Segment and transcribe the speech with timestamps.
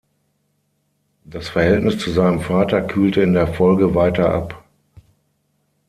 [1.25, 4.63] Das Verhältnis zu seinem Vater kühlte in der Folge weiter ab.